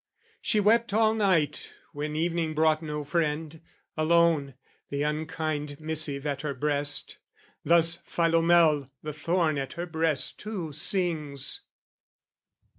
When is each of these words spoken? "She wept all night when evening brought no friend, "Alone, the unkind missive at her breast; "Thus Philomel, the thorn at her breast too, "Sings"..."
"She 0.41 0.59
wept 0.59 0.95
all 0.95 1.13
night 1.13 1.75
when 1.93 2.15
evening 2.15 2.55
brought 2.55 2.81
no 2.81 3.03
friend, 3.03 3.61
"Alone, 3.95 4.55
the 4.89 5.03
unkind 5.03 5.79
missive 5.79 6.25
at 6.25 6.41
her 6.41 6.55
breast; 6.55 7.19
"Thus 7.63 7.97
Philomel, 7.97 8.89
the 9.03 9.13
thorn 9.13 9.59
at 9.59 9.73
her 9.73 9.85
breast 9.85 10.39
too, 10.39 10.71
"Sings"..." 10.71 11.61